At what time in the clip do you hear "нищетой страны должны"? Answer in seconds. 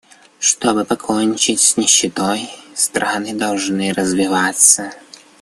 1.77-3.93